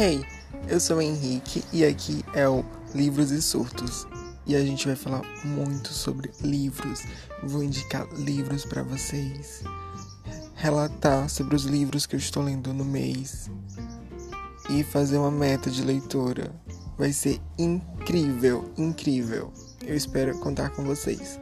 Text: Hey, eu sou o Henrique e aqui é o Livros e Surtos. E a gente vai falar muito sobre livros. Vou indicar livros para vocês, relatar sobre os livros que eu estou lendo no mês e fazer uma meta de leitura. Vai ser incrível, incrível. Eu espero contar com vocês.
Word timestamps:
Hey, 0.00 0.24
eu 0.68 0.78
sou 0.78 0.98
o 0.98 1.02
Henrique 1.02 1.64
e 1.72 1.84
aqui 1.84 2.24
é 2.32 2.48
o 2.48 2.64
Livros 2.94 3.32
e 3.32 3.42
Surtos. 3.42 4.06
E 4.46 4.54
a 4.54 4.60
gente 4.60 4.86
vai 4.86 4.94
falar 4.94 5.22
muito 5.44 5.92
sobre 5.92 6.30
livros. 6.40 7.02
Vou 7.42 7.64
indicar 7.64 8.06
livros 8.12 8.64
para 8.64 8.84
vocês, 8.84 9.64
relatar 10.54 11.28
sobre 11.28 11.56
os 11.56 11.64
livros 11.64 12.06
que 12.06 12.14
eu 12.14 12.18
estou 12.20 12.44
lendo 12.44 12.72
no 12.72 12.84
mês 12.84 13.50
e 14.70 14.84
fazer 14.84 15.18
uma 15.18 15.32
meta 15.32 15.68
de 15.68 15.82
leitura. 15.82 16.54
Vai 16.96 17.12
ser 17.12 17.40
incrível, 17.58 18.70
incrível. 18.78 19.52
Eu 19.84 19.96
espero 19.96 20.38
contar 20.38 20.70
com 20.70 20.84
vocês. 20.84 21.40